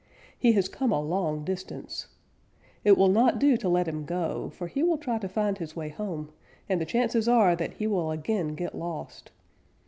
He 0.35 0.53
has 0.53 0.67
come 0.67 0.91
a 0.91 0.99
long 0.99 1.43
distance. 1.45 2.07
It 2.83 2.97
will 2.97 3.07
not 3.07 3.37
do 3.37 3.55
to 3.57 3.69
let 3.69 3.87
him 3.87 4.03
go, 4.03 4.49
for 4.49 4.65
he 4.65 4.81
will 4.81 4.97
try 4.97 5.19
to 5.19 5.29
find 5.29 5.59
his 5.59 5.75
way 5.75 5.89
home 5.89 6.31
and 6.67 6.81
the 6.81 6.85
chances 6.87 7.27
are 7.29 7.55
that 7.55 7.73
he 7.73 7.85
will 7.85 8.09
again 8.09 8.55
get 8.55 8.73
lost. 8.73 9.29